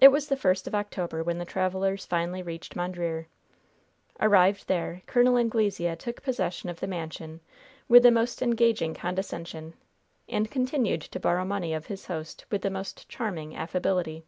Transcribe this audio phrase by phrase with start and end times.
[0.00, 3.28] It was the first of October when the travelers finally reached Mondreer.
[4.20, 5.38] Arrived there, Col.
[5.38, 7.40] Anglesea took possession of the mansion
[7.86, 9.74] with the most engaging condescension
[10.28, 14.24] and continued to borrow money of his host with the most charming affability.